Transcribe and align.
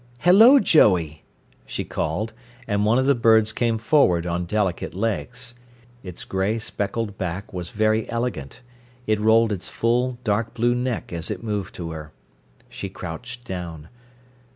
"Hello, 0.21 0.57
Joey!" 0.57 1.21
she 1.67 1.83
called, 1.85 2.33
and 2.67 2.85
one 2.85 2.97
of 2.97 3.05
the 3.05 3.13
birds 3.13 3.53
came 3.53 3.77
forward, 3.77 4.25
on 4.25 4.45
delicate 4.45 4.95
legs. 4.95 5.53
Its 6.01 6.23
grey 6.25 6.55
spreckled 6.57 7.19
back 7.19 7.53
was 7.53 7.69
very 7.69 8.09
elegant, 8.09 8.63
it 9.05 9.21
rolled 9.21 9.51
its 9.51 9.69
full, 9.69 10.17
dark 10.23 10.55
blue 10.55 10.73
neck 10.73 11.13
as 11.13 11.29
it 11.29 11.43
moved 11.43 11.75
to 11.75 11.91
her. 11.91 12.11
She 12.67 12.89
crouched 12.89 13.45
down. 13.45 13.89